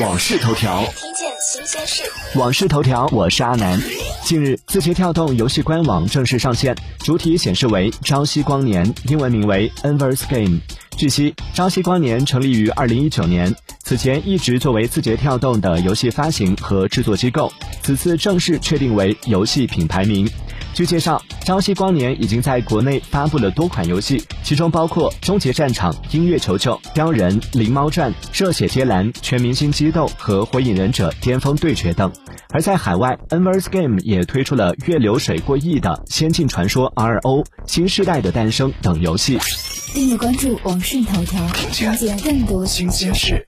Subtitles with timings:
[0.00, 2.02] 往事头条，听见新鲜事。
[2.34, 3.80] 往事头条，我是阿南。
[4.24, 10.58] 近日，字节跳动游戏官网正式上线，主体显示为“朝夕光年”，英文名为 Inverse Game。
[10.96, 13.54] 据悉，朝夕光年成立于二零一九年，
[13.84, 20.28] 此前一直作为字节跳动的游戏发行和制作机构，此次正式确定为游戏品牌名。
[20.74, 32.12] 据介绍，朝夕光年已经在国内发布了多款游戏，其中包括《终结战场》《音乐球球》《雕人》《灵猫传》《热血接蓝》《全明星激斗》和《火影忍者巅峰对决》等。
[32.50, 37.20] 而在海外，Nverse Game 也推出了月流水过亿的《仙境传说 RO》
[37.68, 39.38] 《新时代的诞生》等游戏。
[39.92, 43.46] 订阅关注网讯头条，了解更多新鲜事。